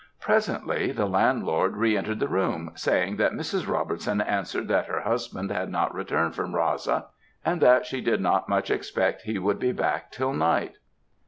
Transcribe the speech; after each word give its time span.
"Presently, 0.19 0.91
the 0.91 1.05
landlord 1.05 1.77
re 1.77 1.95
entered 1.95 2.19
the 2.19 2.27
room, 2.27 2.71
saying, 2.73 3.17
that 3.17 3.33
Mrs. 3.33 3.67
Robertson 3.67 4.19
answered 4.19 4.67
that 4.67 4.87
her 4.87 5.01
husband 5.01 5.51
had 5.51 5.69
not 5.69 5.93
returned 5.93 6.33
from 6.33 6.53
Raasa, 6.55 7.05
and 7.45 7.61
that 7.61 7.85
she 7.85 8.01
did 8.01 8.19
not 8.19 8.49
much 8.49 8.71
expect 8.71 9.21
he 9.21 9.37
would 9.37 9.59
be 9.59 9.71
back 9.71 10.09
till 10.11 10.33
night. 10.33 10.77